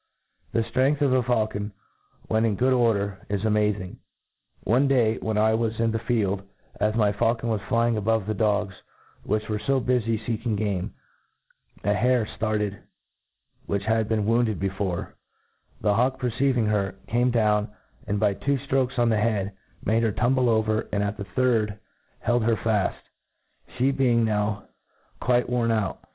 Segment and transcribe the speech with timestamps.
[0.51, 1.73] The ftrcngth of a faulcon,
[2.27, 3.99] when in good order, is amazing.
[4.63, 6.41] One day, when I was in the field,
[6.79, 8.73] as my faulcon was flying above the dogs,
[9.23, 10.95] which were bufy feeking game,
[11.83, 12.79] a hare ftartcd,,
[13.67, 15.13] which had been wounded before j
[15.81, 17.69] the hawk per ceiving her, came down,
[18.07, 19.51] and, by two ftrokes on the head^
[19.85, 21.77] made her tumble over, and, at the third,
[22.21, 22.95] held her fcdlj
[23.77, 24.63] flie being now
[25.19, 25.99] quite worn Out..